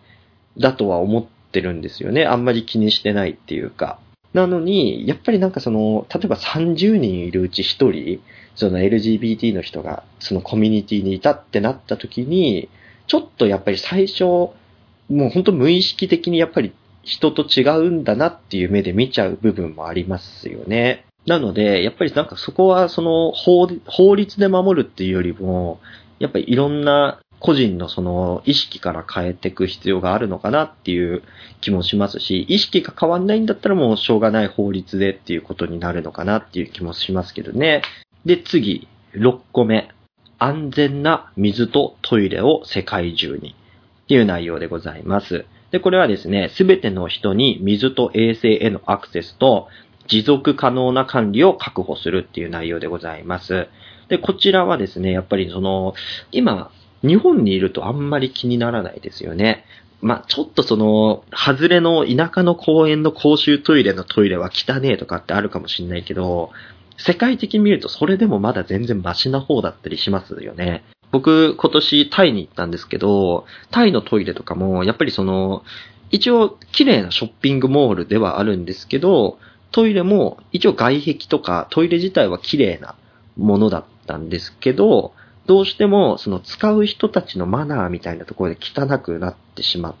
[0.57, 2.25] だとは思ってるんですよね。
[2.25, 3.99] あんまり気にしてないっていうか。
[4.37, 8.21] なのに、やっぱりなんかその、例えば30人いるうち1人、
[8.55, 12.69] その LGBT の人がそのコミュニティにいたってなった時に、
[13.07, 14.57] ちょっとやっぱり最初、も
[15.09, 16.71] う本当無意識的にやっぱり
[17.01, 21.05] 人と違うんだなっていう目で見ちゃう部分もありますよね。
[21.25, 25.79] なので、やっぱりなんかそこはその法法律で守るっていうよりも、
[26.19, 31.23] やっぱりいろんな個人のその意識から変えていく必要があるのかなっていう
[31.61, 37.81] 気もしますし、意識が変わんないんだったらもうしょうがない法律でっていうことになるのかなっていう気もしますけどね。
[38.25, 39.89] で、次、6個目。
[40.39, 43.55] 安全な水とトイレを世界中に。
[44.03, 45.45] っていう内容でございます。
[45.71, 49.67] で、これはですね、すべての人に水と衛生へのアクセスと
[50.07, 53.67] 持続可能な管理を確保するっていう内容でございます。
[54.07, 55.93] で、こちらはですね、やっぱりその、
[56.31, 56.71] 今、
[57.01, 59.65] 日本にいるとあんまり気にならないですよね。
[60.01, 66.51] まあ、ちょっとその、外れの田舎の公園の公衆トイレのトイレは汚ねえとかってあるかもしんないけど、
[66.97, 70.83] 世界的に見るとそれでもまだ全然マシな方だったりしますよね。
[71.11, 75.63] 僕、今年タイに行ったんですけど、タイのトイレとかも、やっぱりその、
[76.11, 79.39] 一応綺麗なショッピングモールではあるんですけど、
[79.71, 82.95] トイレも一応外壁とかトイレ自体は綺麗な
[83.35, 85.13] ものだったんですけど、
[85.47, 89.95] どうしてもその使う人たちのマナーみたいなところで汚くなってしまっ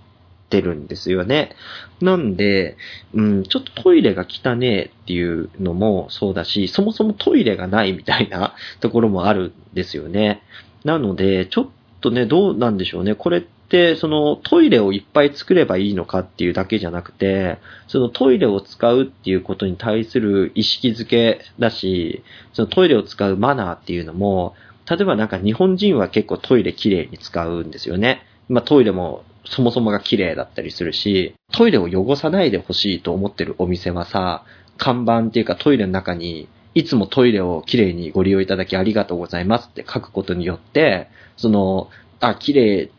[0.49, 1.55] てるんですよね。
[2.01, 2.77] なんで、
[3.13, 10.43] うん、ちょっとトイレが汚ねえっていうのもそうだし、そもそもトイレがないみたいなところもあるんですよね。
[10.83, 11.69] なので、ちょっ
[12.01, 13.15] とね、どうなんでしょうね。
[13.15, 24.55] これっって、そのトイレをいっぱい作ればいいのかっていうだけじゃなくて、そのトイレを使うっていうことに対する意識づけだし、そのトイレを使うマナーっていうのも、
[24.89, 28.23] 例えばなんか日本人は結構トイレきれいに使うんですよね。
[28.49, 34.43] まあトイレもそもそもが綺麗だったりするし、トイレを汚さないでほしいと思ってるお店はさ、
[34.77, 42.91] 看板っていうかトイレの中に、いつもトイレをきれいにご利用いただきありがとうございますって書くことによって、その、あ、綺麗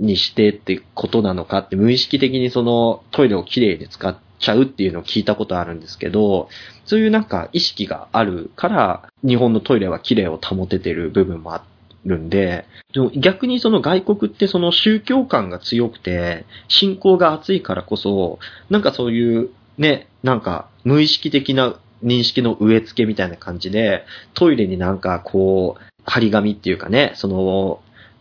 [0.00, 6.48] にしてってことなのかって無意識的にそのトイレをきれいに使ってちゃうっていうのを聞いたことあるんですけど、
[6.84, 11.64] そういうなんか意識があるから、日本のトイレは綺麗を保ててる部分もあ
[12.04, 18.38] るんで、でも逆にその外国ってその宗教感が強くて、信仰が熱いからこそ、
[18.70, 27.80] なんかそういうね、なんか無意識的な認識の植え付けみたいな感じで、トイレになんかこう、張り紙っていうかね、その、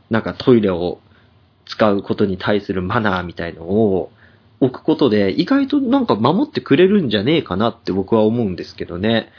[0.10, 1.00] なんかトイレを
[1.66, 4.12] 使うことに対するマナーみたいのを
[4.60, 9.30] 置くことで、意外となんか守ってくれるんじゃねえかなって僕は思うんですけどね。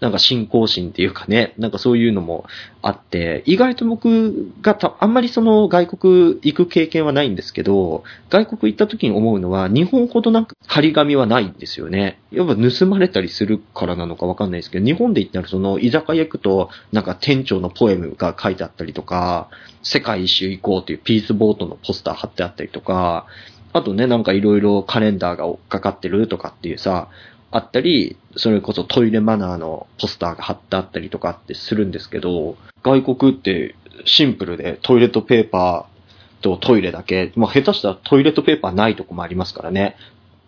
[0.00, 2.44] なんか信仰心っていうかね、なんかそういうのも
[2.82, 12.20] あって、意外と僕がた、あんまりその外国行く経験はないんですけど、外国行った時に思うのは、日本ほどなんか張り紙はないんですよね。
[12.30, 19.48] やっぱ盗まれたりするからなのかわかんないですけど、日本で行ったらその居酒屋行くと、なんか店長のポエムが書いてあったりとか、
[19.82, 23.26] 世界一周行こうというピースボートのポスター貼ってあったりとか、
[23.76, 27.08] あとね、なんかいろいろカレンダーがかかってるとかっていうさ、
[27.50, 33.74] あったり、それこそトイレマナーのポスターが貼ってあったりとかってするんですけど、外国って
[34.06, 39.96] シンプルでトイレットペーパーとトイレだけ、まあ下手したらトイレットペーパーないとこもありますからね、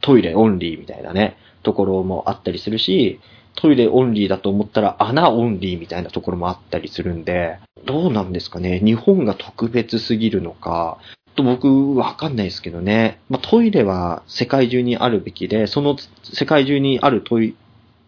[0.00, 3.20] トイレオンリーみたいなね、ところもあったりするし、
[3.56, 8.80] トイレオンリーだと思ったら穴オンリーみたいなところもあったりするんで、どうなんですかね。
[8.84, 10.98] 日本が特別すぎるのか、
[11.38, 13.20] と僕わかんないですけどね。
[13.28, 17.54] まあ、トイレは世界中にあるべきで、その世界中にあるトイ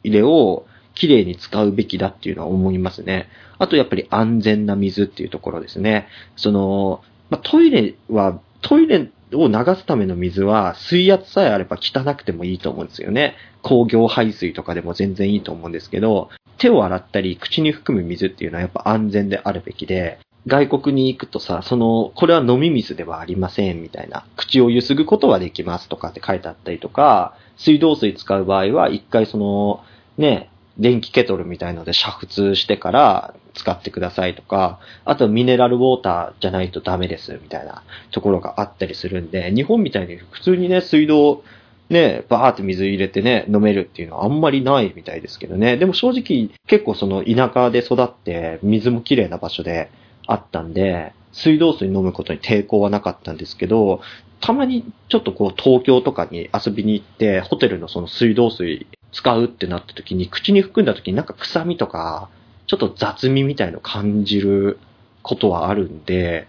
[0.02, 0.66] レを
[0.96, 3.28] きれいに使うべきだっていうのは思いますね。
[3.58, 6.08] あとやっぱり安全な水っていうところですね。
[6.34, 13.36] その、まあ、トイレは、トイレを流すための水は水圧さえあれば汚くてもいいと思うんですよね。
[13.62, 29.84] 工業排水とかでも全然いいと思うんですけど、手を洗ったり口に含む水っていうのはやっぱ安全であるべきで、外国に行くとさ、その、これは飲み水ではありませんみたいな、口をゆすぐことはできますとかって書いてあったりとか、水道水使う場合は一回その、
[30.16, 30.48] ね、
[30.78, 41.42] 電気ケトルみたいので煮沸してから使ってくださいとか、あとミネラルウォーターじゃないとダメですみたいなところがあったりするんで、日本みたいに普通にね、水道、
[41.90, 45.76] ね、バーって水入れてね、飲めるっていうのはあんまりないみたいですけどね。
[45.76, 49.90] でも正直結構その田舎で育って水も綺麗な場所で
[50.30, 54.00] あったんで、水道水飲むことに抵抗はなかったんですけど、
[54.40, 62.28] たまにちょっとこう東京とかに遊びに行って、ホテルのその水道水使うってなった時に、口に含んだ時になんか臭みとか、
[62.66, 64.78] ちょっと雑味みたいの感じる
[65.22, 66.46] ことはあるんで、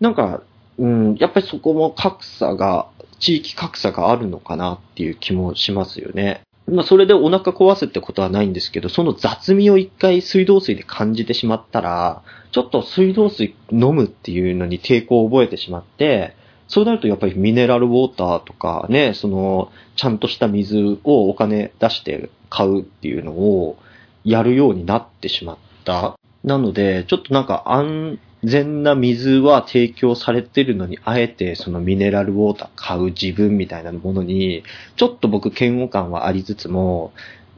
[0.00, 0.42] なんか、
[0.78, 6.42] うん、やっぱりそこも格差が、地域格差があるのかなっていう気もしますよね。
[6.68, 16.34] まあ、それでお腹壊すってことはないんですけど、その雑味を一回水道水で感じてしまったら、ちょっと水道水飲むっていうのに抵抗を覚えてしまって、
[16.68, 23.78] そうなるとやっぱりミネラルウォーターとかね、その、ちゃんとした水をお金出して買うっていうのを
[24.24, 26.18] やるようになってしまった。
[26.42, 34.62] なので、ちょっとなんか安全な水は提供されてるのに、あえてそのミネラルウォーター買う自分みたいなものに、
[34.96, 37.12] ちょっと僕嫌悪感はありつつも、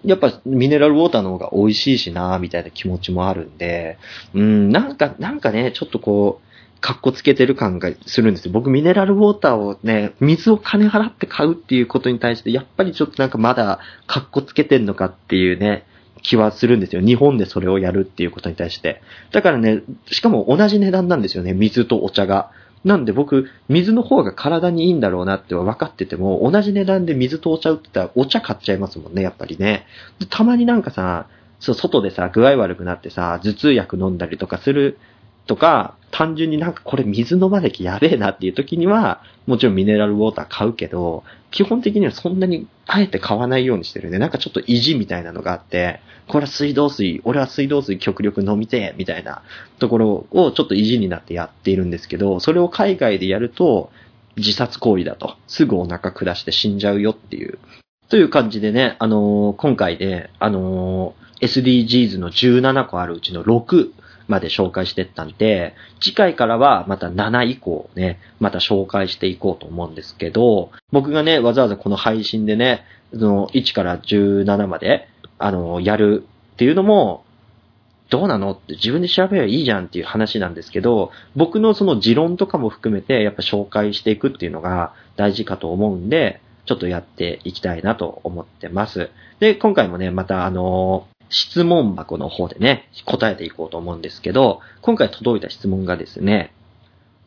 [0.05, 3.99] やっぱミネラルウォーターの方が美味しいしな、みたいな気持ちもあるんで、
[4.35, 6.49] うん、なんか、なんかね、ちょっとこう、
[6.81, 8.53] かっこつけてる感がするんですよ。
[8.53, 15.85] 僕ミネラルウォーターをね、水を金払って買うっていうことに対して、やっぱりちょっとなんかまだかっこつけてんのかっていうね、
[16.23, 17.01] 気はするんですよ。
[17.01, 19.03] 日本でそれをやるっていうことに対して。
[19.33, 22.51] だからね、しかも同じ値段なんですよね、水とお茶が。
[22.85, 29.87] なんで僕、水の方が体にいいんだろうなって分かってても、同じ値段で水とお茶売ってたらお茶買っちゃいますもんね、やっぱりね。
[30.31, 31.27] たまになんかさ、
[31.61, 34.99] そう、外でさ、具合悪くなってさ、頭痛薬飲んだりとかする
[35.49, 44.19] とか、単純になんかこれ水飲まなきゃやべえなっていう時には、もちろんミネラルウォーター買うけど、基本的にはそんなにあえて買わないようにしてるね。
[44.19, 49.43] なんかちょっと意地みたいなのがあって、これは水道水、俺は水道水極力飲みて、みたいな
[49.79, 53.91] ところをちょっと意地になってやっているんですけど、それを海外でやると
[54.37, 55.37] 自殺行為だと。
[55.47, 57.59] すぐお腹下して死んじゃうよっていう。
[58.11, 63.93] という感じでね、あのー今回で、あのー SDGs の17個あるうちの6
[64.29, 75.09] まで紹介してったんで、次回からはまた7以降ね、また紹介していこうと思うんですけど、僕がね、わざわざこの配信でね、その1から17まで、
[75.39, 77.25] あの、やるっていうのも、
[78.11, 89.11] どうなのって自分で調べればいいじゃんっていう話なんですけど、僕のその持論とかも含めてやっぱ紹介していくっていうのが大事かと思うんで、ちょっとやっていきたいなと思ってます。
[89.41, 96.53] で、今回もね、またあの質問箱の方でね、答えていこうと思うんですけど、今回届いた質問がですね、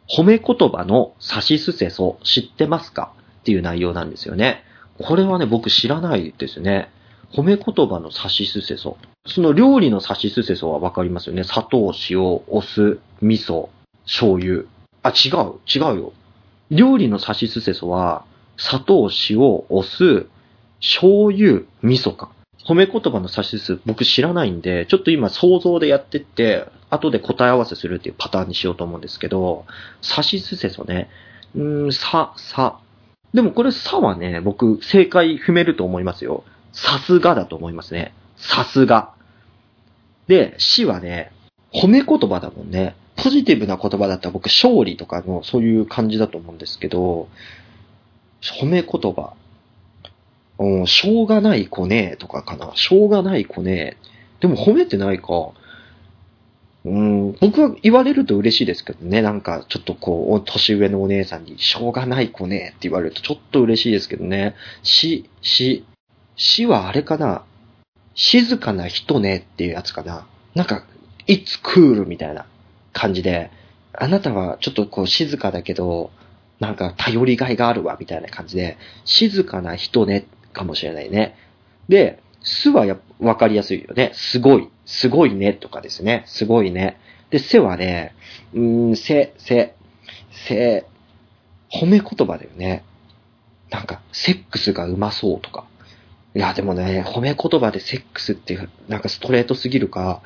[0.10, 3.14] 褒め言葉の差しすせそ知ってますか？
[3.42, 4.64] っていう内容なんですよね。
[5.00, 6.90] これはね、僕知らないですね。
[7.34, 8.98] 褒め言葉の差しすせそ。
[9.26, 11.44] その料理の差しすせそはわかりますよね。
[11.44, 13.70] 砂糖、塩、お酢、味噌、
[14.06, 14.66] 醤油。
[15.04, 16.14] あ、違う、違うよ。
[16.72, 18.26] 料理の差しすせそは、
[18.58, 20.28] 砂糖、塩、お酢、
[20.80, 22.32] 醤油、味噌か。
[22.68, 29.66] 褒め言葉の差しすせ僕知らないんで、ちょっと今想像でやってって、後で答え合わせするっていうパターンにしようと思うんですけど、
[30.02, 31.10] 差しすせそね。
[31.56, 32.80] うーん、さ、さ。
[33.34, 36.44] でもこれさはね、僕正解踏めると思いますよ。
[36.74, 38.14] さすがだと思いますね。
[38.36, 39.14] さすが。
[40.28, 41.32] で、死はね、
[41.74, 42.96] 褒め言葉だもんね。
[43.16, 47.30] ポジティブな言葉だったら僕、勝利とかのそういう感じだと思うんですけど、
[48.60, 49.34] 褒め言葉。
[50.62, 52.72] うん、しょうがない子ねとかかな。
[52.76, 53.98] しょうがない子ね。
[54.42, 55.54] でも褒めてないか。
[56.86, 59.24] うん、僕は言われると嬉しいですけどね。
[59.24, 64.56] なんか、ちょっとこう、年上のお姉さんに、しょうがない子ねって言われるとちょっと嬉しいですけどね。
[64.84, 65.84] し、し、
[66.36, 67.44] 死はあれかな
[68.14, 70.86] 静かな人ねっていうやつかななんか、
[71.28, 72.46] it's cool みたいな
[72.94, 73.50] 感じで、
[73.94, 76.12] あなたはちょっとこう静かだけど、
[76.60, 81.36] なんか頼りがいがあるわみたいな感じで、静かな人ねかもしれないね。
[81.90, 84.12] で、すはやわかりやすいよね。
[84.14, 84.70] すごい。
[84.86, 86.24] すごいねとかですね。
[86.26, 86.98] すごいね。
[87.30, 88.14] で、せはね、
[88.54, 89.76] うーん、せ、せ、
[90.32, 90.86] せ、
[91.72, 92.84] 褒め言葉だよね。
[93.70, 95.66] なんか、セックスがうまそうとか。
[96.36, 100.22] いや、でもね、褒め言葉でセックスってなんかストレートすぎるか、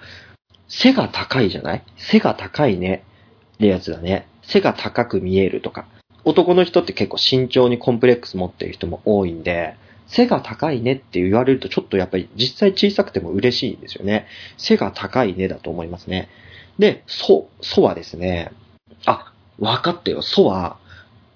[0.68, 1.84] 背が高いじゃない？
[1.98, 3.04] 背が高いね。
[3.56, 4.28] ってやつだね。
[4.42, 5.86] 背が高く見えるとか。
[6.24, 9.76] 男の人って結構身長にコンプレックス持ってる人も多いんで、
[10.08, 14.28] 背が高いねって言われるとちょっとやっぱり実際小さくても嬉しいんですよね。
[14.58, 16.30] 背が高いねだと思いますね。
[16.80, 18.52] で、そ、そはですね、
[19.06, 20.22] あ、分かったよ。
[20.22, 20.78] そは、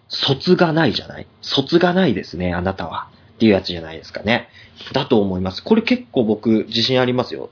[0.09, 1.28] 卒がないじゃない？
[1.41, 3.09] 卒がないですね、あなたは。
[3.36, 4.49] っていうやつじゃないですかね。
[4.91, 5.63] だと思います。
[5.63, 7.49] これ結構僕自信ありますよ。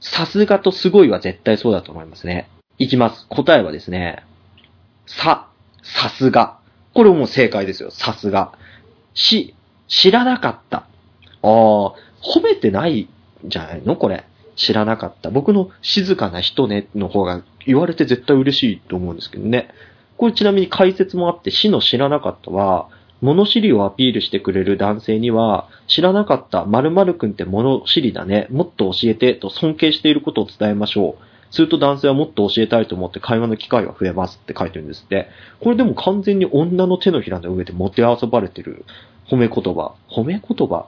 [0.00, 2.48] さすがとすごいは絶対そうだと思いますね。
[2.78, 3.26] いきます。
[3.28, 4.24] 答えはですね、
[5.06, 5.48] さ、
[5.82, 6.58] さすが。
[6.94, 7.90] これも正解ですよ。
[7.90, 8.52] さすが。
[9.14, 9.54] し、
[9.92, 10.78] 知らなかった。
[10.78, 10.86] あ
[11.42, 11.94] あ、褒
[12.42, 13.08] めてないん
[13.44, 13.96] じゃないの？
[13.96, 14.24] これ。
[14.56, 15.30] 知らなかった。
[15.30, 19.68] 僕の静かな人ねの方が言われて絶対嬉しいと思うんですけどね。
[20.16, 22.88] これちなみに解説もあって、死の知らなかったは、
[23.20, 28.46] 物知りをアピールしてくれる男性には、知らなかった〇〇くんって物知りだね。
[28.50, 31.54] もっと教えてと尊敬していることを伝えましょう。
[31.54, 35.28] すると男性はもっと教えたいと思って会話の機会が増えますって書いてるんですって。
[35.60, 38.84] これでも完全に女の手のひらの上で持て遊ばれてる
[39.28, 39.94] 褒め言葉。
[40.10, 40.86] 褒め言葉？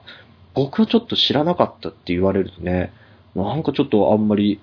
[0.53, 2.93] 僕はちょっと知らなかったって言われるとね、
[3.35, 4.59] なんかちょっとあんまり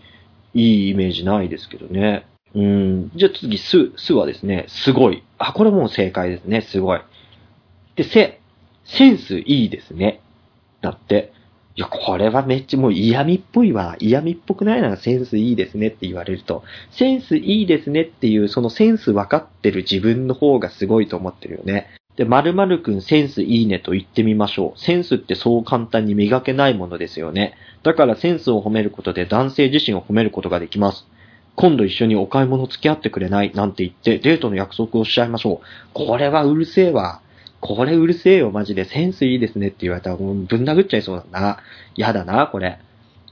[0.55, 2.27] いいイメージないですけどね。
[2.55, 3.11] うん。
[3.15, 5.23] じゃあ次、す、すはですね、すごい。
[5.39, 6.61] あ、これもう正解ですね。
[6.63, 7.01] すごい。
[7.97, 8.41] で、せ、
[8.85, 10.21] センスいいですね。
[10.81, 11.33] だって。
[11.75, 13.97] いや、これはめっちゃもう嫌味っぽいわ。
[13.99, 16.65] 嫌味っぽくないならセンスいいですねって言われると。
[16.91, 21.89] センスいいですねっていう、そのセンス分かってる自分の方がすごいと思ってるよね。
[22.17, 24.79] で、〇〇くんセンスいいねと言ってみましょう。
[24.79, 27.55] センスってそう簡単に磨けないものですよね。
[27.83, 31.07] だからセンスを褒めることで男性自身を褒めることができます。
[31.55, 33.53] 今度一緒にお買い物付き合ってくれない？
[33.55, 35.67] なんて言ってデートの約束をしちゃいましょう。
[35.93, 37.21] これはうるせえわ。
[37.61, 38.85] これうるせえよ、マジで。
[38.85, 41.59] センスいいですねって言われたら、もうぶん殴っちゃいそうだな。
[41.95, 42.81] やだな、これ。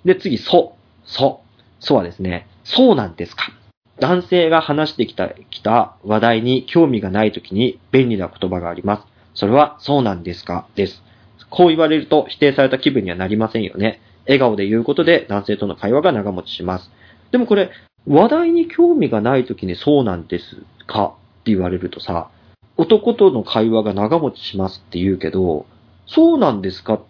[0.04, 0.76] で、次、そ。
[1.04, 1.40] そ。
[1.80, 3.52] そはですね、そうなんですか。
[4.00, 9.02] 男性が話してきた、きた話題に興味がないときに便利な言葉があります。
[9.34, 10.66] それは、そうなんですか？
[10.74, 11.02] です。
[11.50, 14.00] こう言われると否定された気分にはなりませんよね。
[14.26, 16.90] 笑顔で言うことで男性との会話が長持ちします。
[17.30, 17.70] でもこれ、
[18.06, 21.04] 話題に興味がないときにそうなんですか？
[21.40, 22.30] って言われるとさ、
[22.76, 25.66] 男との会話が長持ちしますって言うけど、
[26.06, 27.00] そうなんですか？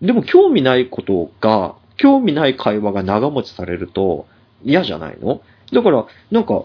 [0.00, 4.26] でも興味ないことが、興味ない会話が長持ちされると
[4.64, 5.42] 嫌じゃないの？
[5.72, 6.64] だから、なんか、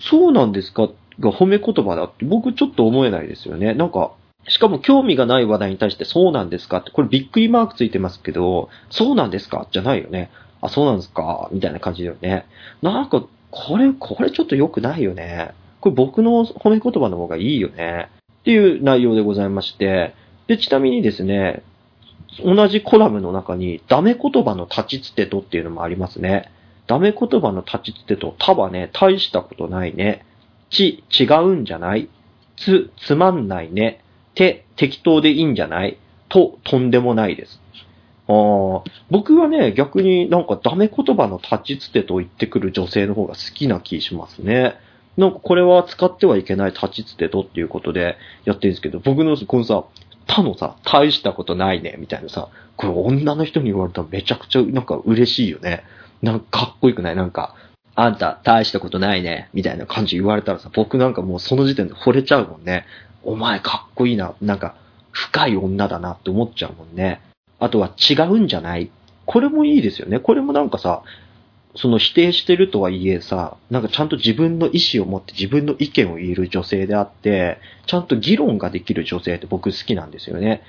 [0.00, 0.88] そうなんですか？
[1.20, 3.74] が褒め言葉だって僕ちょっと思えないですよね。
[3.74, 4.12] なんか、
[4.48, 9.68] しかも興味がない話題に対してそうなんですかって、これびっくりマークついてますけど、そうなんですか？
[9.70, 10.30] じゃないよね。
[10.62, 12.46] あ、そうなんですか、みたいな感じだよね。
[12.80, 15.52] なんか、これ、これちょっと良くないよね。
[15.80, 18.08] これ僕の褒め言葉の方がいいよね。
[18.40, 20.14] っていう内容でございまして、
[20.46, 21.62] で、ちなみにですね、
[22.42, 26.50] 同じコラムの中に、ダメ言葉の立ちつてとっていうのもありますね。
[26.86, 30.24] ダメ言葉の立ちつてと、たはね、大したことないね。
[30.70, 32.08] ち、違うんじゃない
[32.56, 34.00] つ、つまんないね。
[34.34, 37.60] て、適当でいいんじゃないと、とんでもないです。
[38.28, 44.76] あ僕はね、逆になんかダメ言葉の立ちつてと言ってくる女性の方が好きな気しますね。
[45.16, 49.84] なんかこれは使ってはいけない立ちつてとっていうことでやってるんですけど、僕のこのさ、
[50.26, 55.84] 他のさ、大したことないね、みたいなさ、これ女の人に言われたらめちゃくちゃなんか嬉しいよね。
[56.22, 57.16] なんかかっこよくない？
[57.16, 57.54] なんか、
[57.94, 62.86] あんた大したことないね、みたいな感じ言われたらさ、僕なんかもうその時点で惚れちゃうもんね。
[63.22, 64.74] お前かっこいいな、なんか
[65.10, 67.20] 深い女だなって思っちゃうもんね。
[67.58, 68.90] あとは違うんじゃない？
[69.26, 70.20] これもいいですよね。
[70.20, 71.02] これもなんかさ、
[71.74, 80.62] その否定してるとはいえさ、なんかちゃんと自分の意思を持って自分の意見を言える女性であって、ちゃんと議論ができる女性って僕好きなんですよね。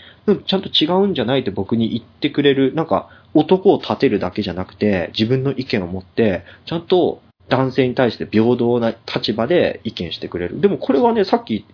[0.45, 10.61] ちゃんと違うんじゃないって僕に言ってくれる、なんか男を立てるだけじゃなくて、自分の意見を持って、ちゃんと男性に対して平等な立場で意見してくれる。
[10.61, 11.65] でもこれはね、さっき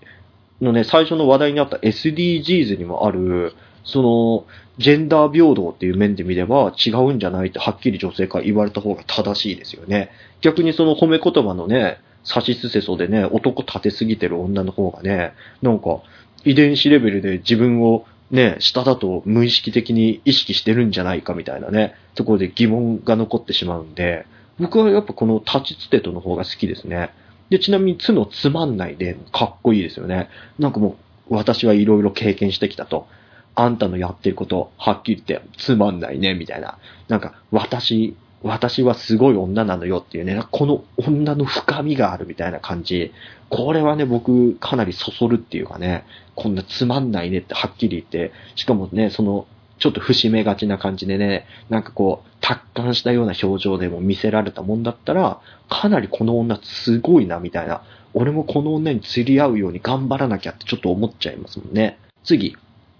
[0.62, 3.54] のね、最初の話題にあった SDGs にもある、
[3.84, 4.46] その、
[4.78, 10.12] ジェンダー平等っていう面で見れば違うんじゃないってはっきり女性から言われた方が正しいですよね。
[10.42, 16.02] 逆にその褒め言葉のね、差しすせそでね、男立てすぎてる女の方がね、なんか
[16.46, 24.26] 遺伝子レベルで自分をね、下だと無意識的に意識してるんじゃないかみたいなね、ところで疑問が残ってしまうんで、
[24.60, 27.12] 僕はやっぱこの立ちつてとの方が好きですね。
[27.50, 30.30] で、ちなみにつのつまんないでかっこいいですよね。
[30.60, 30.98] なんかも
[31.30, 33.08] う、私はいろいろ経験してきたと。
[33.56, 36.78] あんたのやってること、はっきり言ってつまんないね、みたいな。
[37.08, 43.12] なんか、私、私はすごい女なのよっていうね、この女の深みがあるみたいな感じ。
[43.50, 49.46] これはね、僕、かなりそそるっていうかね、こんなつまんないねってはっきり言って、しかもね、その、
[49.80, 57.82] ちょっと節目がちな感じでね、なんかこう、達観したような表情でも見せられたもんだったら、かなりこの女すごいな、みたいな。
[58.14, 62.00] 俺もこの女に釣り合うように頑張らなきゃってちょっと思っちゃいますもんね。
[62.24, 62.56] 次、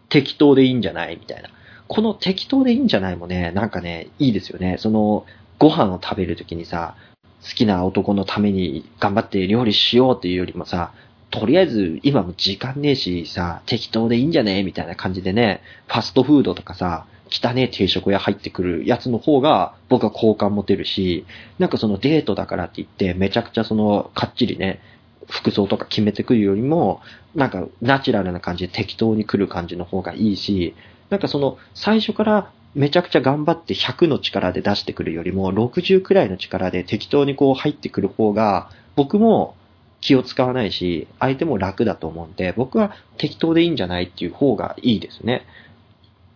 [0.10, 1.50] 適当でいいんじゃないみたいな。
[1.90, 4.78] この適当でいいんじゃないもね、なんかね、いいですよね。
[4.80, 5.26] その、
[5.58, 6.96] ご飯を食べるときにさ、
[7.44, 10.94] 好きな男のために頑張って料理しようっていうよりもさ、
[11.32, 14.60] とりあえず今も時間ねえしさ、適当でいいんじゃね？
[14.60, 21.26] えみたいな感じでね、ファストフードとかさ、汚ねえ定食屋入ってくるやつの方が僕は好感持てるし、
[21.60, 24.80] なんかそのデートだからって言ってめちゃくちゃそのかっちりね、
[25.28, 27.02] 服装とか決めてくるよりも、
[27.36, 30.76] なんかナチュラルな感じで適当に来る感じの方がいいし、
[31.10, 39.56] なんかその最初からめちゃくちゃ頑張って100の力で出してくるよりも60くらいの力で適当にこう入ってくる方が僕も
[40.02, 45.46] 気を使わないし相手も楽だと思うんで僕は適当でいいんじゃないっていう方がいいですね。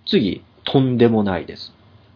[0.06, 1.72] 次、とんでもないです。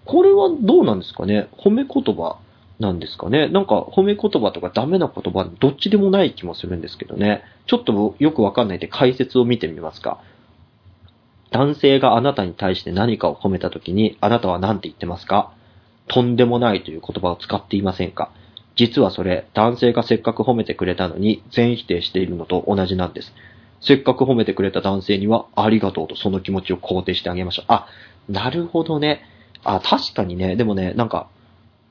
[0.05, 1.47] これはどうなんですかね？
[1.51, 2.39] 褒め言葉
[2.79, 3.47] なんですかね？
[3.49, 7.43] なんか褒め言葉とかダメな言葉どっちでもない気もするんですけどね。
[7.65, 10.21] ちょっとよくわかんないんで解説を見てみますか。
[11.51, 15.53] 男性があなたに対して何かを褒めたときにあなたは何て言ってますか？
[16.07, 18.31] とんでもないという言葉を使っていませんか？
[18.75, 23.33] 実はそれ、男性がせっかく褒めてくれたのに全否定しているのと同じなんです。
[23.81, 27.65] せっかく褒めてくれた男性にはありがとうとその気持ちを肯定してあげましょう。
[27.69, 27.87] あ、
[28.29, 29.21] なるほどね。
[29.63, 30.55] あ、確かにね。
[30.55, 31.27] でもね、なんか、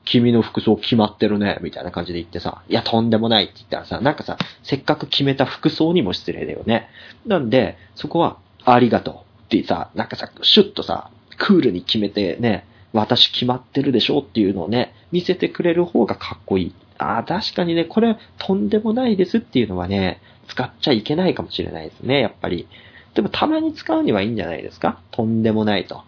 [0.05, 6.87] 君の服装決まってるね、みたいな感じで言ってさ、いや、とんでもないって言ったらさ、なんかさ、せっかく決めた服装にも失礼だよね。
[7.25, 9.15] なんで、そこは、ありがとう
[9.47, 16.73] ってさ、なんかさ、シュッとさ、クールに決めてね、私決まってるでしょっていうのをね、見せてくれる方がかっこいい。
[16.97, 22.67] ああ、確かにね、これ、とんでもないですっていうのはね、使っちゃいけないかもしれないですね、やっぱり。
[23.13, 24.99] でも、たまに使うにはいいんじゃないですか？
[25.11, 26.03] とんでもないと。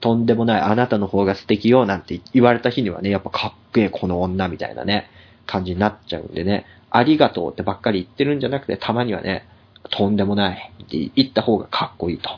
[0.00, 5.08] とんでもない、あなたの方が素敵よ、なんて言われた日にはね、やっぱかっけえ、この女、みたいなね、
[5.46, 9.46] 感じになっちゃうんでね、ありがとうってばっかり言ってるんじゃなくて、たまにはね、
[9.96, 12.28] とんでもないって言った方がかっこいいと。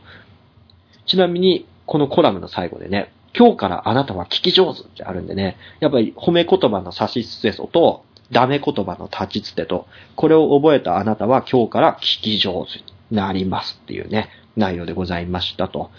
[1.06, 9.86] ちなみに、このコラムの最後でね、今日からあなたは聞き上手ってあるんでね、やっぱり褒め言葉の差しすせそと、ダメ言葉の立ちつてと、
[10.16, 12.84] これを覚えたあなたは今日から聞き上手に
[13.16, 15.90] なりますっていうね、内容でございましたと。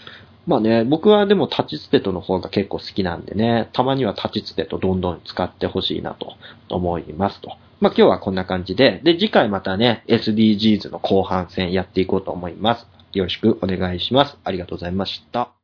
[0.46, 6.34] まあね、僕はでも立ちつてとの方が結構好きなんでね、たまには立ちつてとどんどん使ってほしいなと
[6.68, 7.56] 思いますと。
[7.80, 12.86] まあ今日はこんな感じで、で、次回またね、SDGs の後半戦やっていこうと思います。
[13.12, 14.36] よろしくお願いします。
[14.44, 15.57] ありがとうございました。